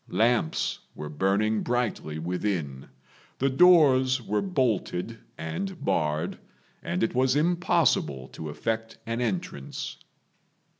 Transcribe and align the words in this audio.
Lamps 0.09 0.79
were 0.95 1.09
burning 1.09 1.61
brightly 1.61 2.17
within; 2.17 2.87
the 3.37 3.51
doors 3.51 4.19
were 4.19 4.41
bolted 4.41 5.19
and 5.37 5.85
barred, 5.85 6.39
and 6.81 7.03
it 7.03 7.13
was 7.13 7.35
impossible 7.35 8.27
to 8.29 8.49
effect 8.49 8.97
an 9.05 9.21
entrance. 9.21 9.97